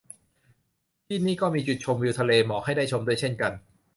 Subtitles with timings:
[1.07, 3.53] ที่นี่ก็มีจุดชมวิวทะเลหมอกให้ได้ชมด้วยเช่นกัน